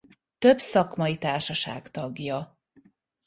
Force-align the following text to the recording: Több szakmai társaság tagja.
Több 0.37 0.59
szakmai 0.59 1.17
társaság 1.17 1.91
tagja. 1.91 2.59